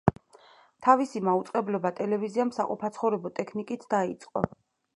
თავისი 0.85 1.21
მაუწყებლობა 1.27 1.91
ტელევიზიამ 1.99 2.55
საყოფაცხოვრებო 2.57 3.33
ტექნიკით 3.41 3.87
დაიწყო. 3.95 4.47